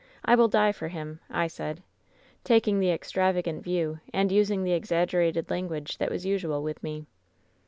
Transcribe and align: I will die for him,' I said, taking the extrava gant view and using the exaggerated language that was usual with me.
I 0.25 0.33
will 0.33 0.47
die 0.47 0.71
for 0.71 0.87
him,' 0.87 1.19
I 1.29 1.45
said, 1.45 1.83
taking 2.43 2.79
the 2.79 2.87
extrava 2.87 3.43
gant 3.43 3.63
view 3.63 3.99
and 4.11 4.31
using 4.31 4.63
the 4.63 4.71
exaggerated 4.73 5.51
language 5.51 5.99
that 5.99 6.09
was 6.09 6.25
usual 6.25 6.63
with 6.63 6.81
me. 6.81 7.05